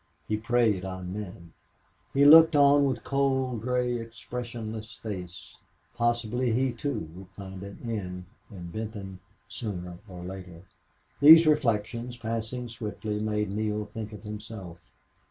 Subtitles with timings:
[0.27, 1.53] He preyed on men.
[2.11, 5.57] He looked on with cold, gray, expressionless face.
[5.95, 10.63] Possibly he, too, would find an end in Benton sooner or later.
[11.19, 14.79] These reflections, passing swiftly, made Neale think of himself.